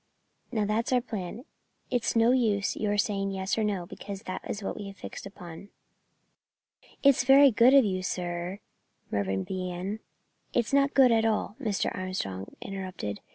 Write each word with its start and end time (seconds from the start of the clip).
Now 0.51 0.65
that's 0.65 0.91
our 0.91 0.99
plan. 0.99 1.45
It's 1.91 2.15
no 2.15 2.31
use 2.31 2.75
your 2.75 2.97
saying 2.97 3.29
yes 3.29 3.55
or 3.55 3.63
no, 3.63 3.85
because 3.85 4.23
that's 4.23 4.63
what 4.63 4.75
we 4.75 4.87
have 4.87 4.97
fixed 4.97 5.27
upon." 5.27 5.69
"It's 7.03 7.23
very 7.23 7.51
good 7.51 7.75
of 7.75 7.85
you, 7.85 8.01
sir" 8.01 8.61
Mervyn 9.11 9.43
began. 9.43 9.99
"It's 10.53 10.73
not 10.73 10.95
good 10.95 11.11
at 11.11 11.23
all," 11.23 11.55
Mr. 11.61 11.95
Armstrong 11.95 12.47
interrupted. 12.61 13.19